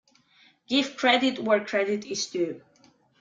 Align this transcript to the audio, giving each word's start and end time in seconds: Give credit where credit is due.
Give 0.65 0.97
credit 0.97 1.37
where 1.37 1.63
credit 1.63 2.05
is 2.07 2.25
due. 2.25 2.63